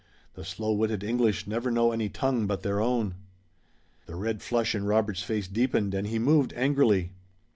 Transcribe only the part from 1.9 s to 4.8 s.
any tongue but their own." The red flush